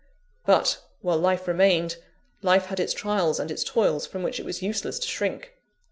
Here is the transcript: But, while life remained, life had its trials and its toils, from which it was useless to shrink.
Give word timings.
But, 0.47 0.79
while 1.01 1.19
life 1.19 1.47
remained, 1.47 1.97
life 2.41 2.65
had 2.65 2.79
its 2.79 2.91
trials 2.91 3.39
and 3.39 3.51
its 3.51 3.63
toils, 3.63 4.07
from 4.07 4.23
which 4.23 4.39
it 4.39 4.45
was 4.47 4.63
useless 4.63 4.97
to 4.97 5.07
shrink. 5.07 5.53